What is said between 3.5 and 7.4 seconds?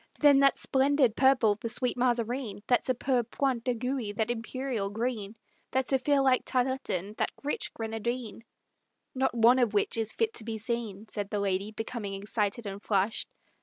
d'aiguille, that imperial green, That zephyr like tarletan, that